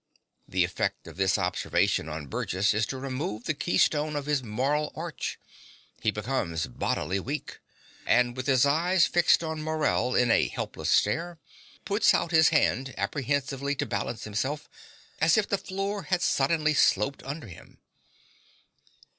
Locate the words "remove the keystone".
2.97-4.15